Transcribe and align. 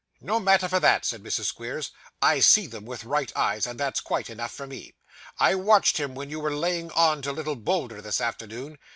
'No 0.19 0.39
matter 0.39 0.67
for 0.67 0.79
that,' 0.79 1.05
said 1.05 1.21
Mrs. 1.21 1.45
Squeers; 1.45 1.91
'I 2.23 2.39
see 2.39 2.65
them 2.65 2.85
with 2.85 3.03
right 3.03 3.31
eyes, 3.37 3.67
and 3.67 3.79
that's 3.79 4.01
quite 4.01 4.31
enough 4.31 4.49
for 4.51 4.65
me. 4.65 4.95
I 5.39 5.53
watched 5.53 5.97
him 5.99 6.15
when 6.15 6.31
you 6.31 6.39
were 6.39 6.55
laying 6.55 6.89
on 6.93 7.21
to 7.21 7.31
little 7.31 7.55
Bolder 7.55 8.01
this 8.01 8.19
afternoon. 8.19 8.79